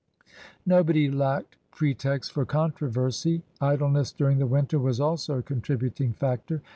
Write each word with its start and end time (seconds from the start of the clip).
Nobody 0.65 1.11
lacked 1.11 1.57
pre 1.69 1.93
texts 1.93 2.33
for 2.33 2.43
controversy. 2.43 3.43
Idleness 3.61 4.11
during 4.11 4.39
the 4.39 4.47
winter 4.47 4.79
was 4.79 4.99
also 4.99 5.37
a 5.37 5.43
contributing 5.43 6.11
factor. 6.11 6.63